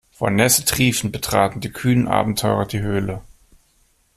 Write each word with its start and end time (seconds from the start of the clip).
Vor 0.09 0.31
Nässe 0.31 0.65
triefend 0.65 1.11
betraten 1.11 1.59
die 1.59 1.69
kühnen 1.71 2.07
Abenteurer 2.07 2.65
die 2.65 2.81
Höhle. 2.81 3.21